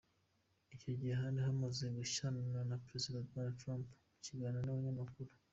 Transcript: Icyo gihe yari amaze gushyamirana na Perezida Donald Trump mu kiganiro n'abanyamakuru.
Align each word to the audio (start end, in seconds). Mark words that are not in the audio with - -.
Icyo 0.73 0.91
gihe 0.99 1.11
yari 1.15 1.39
amaze 1.53 1.85
gushyamirana 1.97 2.61
na 2.69 2.81
Perezida 2.85 3.25
Donald 3.29 3.55
Trump 3.61 3.85
mu 4.09 4.17
kiganiro 4.25 4.63
n'abanyamakuru. 4.65 5.31